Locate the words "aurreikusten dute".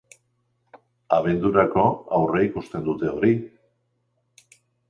2.21-3.15